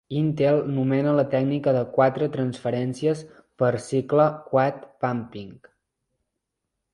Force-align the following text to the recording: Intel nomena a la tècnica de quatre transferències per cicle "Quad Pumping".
Intel 0.19 0.55
nomena 0.77 1.09
a 1.09 1.17
la 1.17 1.25
tècnica 1.33 1.73
de 1.75 1.83
quatre 1.97 2.29
transferències 2.37 3.21
per 3.63 3.71
cicle 3.89 4.27
"Quad 4.49 4.81
Pumping". 5.05 5.55